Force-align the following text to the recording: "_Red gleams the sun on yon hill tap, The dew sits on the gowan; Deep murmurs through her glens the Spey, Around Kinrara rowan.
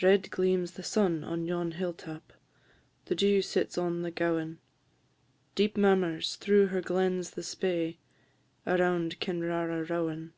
"_Red 0.02 0.30
gleams 0.30 0.70
the 0.70 0.82
sun 0.82 1.22
on 1.24 1.44
yon 1.44 1.72
hill 1.72 1.92
tap, 1.92 2.32
The 3.04 3.14
dew 3.14 3.42
sits 3.42 3.76
on 3.76 4.00
the 4.00 4.10
gowan; 4.10 4.60
Deep 5.54 5.76
murmurs 5.76 6.36
through 6.36 6.68
her 6.68 6.80
glens 6.80 7.32
the 7.32 7.42
Spey, 7.42 7.98
Around 8.66 9.20
Kinrara 9.20 9.86
rowan. 9.90 10.32